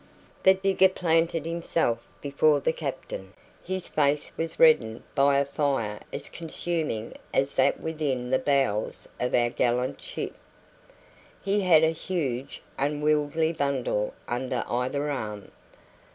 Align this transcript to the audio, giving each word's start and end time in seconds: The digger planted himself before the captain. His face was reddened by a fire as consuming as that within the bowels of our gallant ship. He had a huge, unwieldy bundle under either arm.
The 0.41 0.55
digger 0.55 0.89
planted 0.89 1.45
himself 1.45 1.99
before 2.21 2.59
the 2.59 2.73
captain. 2.73 3.33
His 3.63 3.87
face 3.87 4.31
was 4.35 4.59
reddened 4.59 5.03
by 5.13 5.37
a 5.37 5.45
fire 5.45 5.99
as 6.11 6.27
consuming 6.27 7.13
as 7.35 7.53
that 7.53 7.79
within 7.79 8.31
the 8.31 8.39
bowels 8.39 9.07
of 9.19 9.35
our 9.35 9.51
gallant 9.51 10.01
ship. 10.01 10.33
He 11.43 11.61
had 11.61 11.83
a 11.83 11.91
huge, 11.91 12.63
unwieldy 12.79 13.53
bundle 13.53 14.15
under 14.27 14.63
either 14.67 15.11
arm. 15.11 15.51